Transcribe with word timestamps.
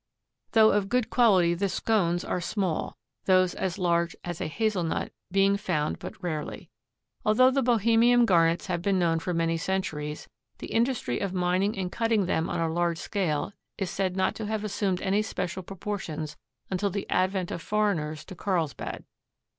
Though 0.53 0.71
of 0.71 0.89
good 0.89 1.11
quality 1.11 1.53
the 1.53 1.69
scones 1.69 2.25
are 2.25 2.41
small, 2.41 2.97
those 3.25 3.53
as 3.53 3.77
large 3.77 4.15
as 4.25 4.41
a 4.41 4.47
hazel 4.47 4.81
nut 4.81 5.13
being 5.31 5.57
found 5.57 5.99
but 5.99 6.19
rarely. 6.23 6.71
Although 7.23 7.51
the 7.51 7.61
Bohemian 7.61 8.25
garnets 8.25 8.65
have 8.65 8.81
been 8.81 8.97
known 8.97 9.19
for 9.19 9.31
many 9.31 9.57
centuries, 9.57 10.27
the 10.57 10.71
industry 10.73 11.19
of 11.19 11.35
mining 11.35 11.77
and 11.77 11.91
cutting 11.91 12.25
them 12.25 12.49
on 12.49 12.59
a 12.59 12.67
large 12.67 12.97
scale 12.97 13.53
is 13.77 13.91
said 13.91 14.17
not 14.17 14.33
to 14.37 14.47
have 14.47 14.63
assumed 14.63 15.01
any 15.03 15.21
special 15.21 15.61
proportions 15.61 16.35
until 16.71 16.89
the 16.89 17.07
advent 17.11 17.51
of 17.51 17.61
foreigners 17.61 18.25
to 18.25 18.33
Karlsbad. 18.33 19.03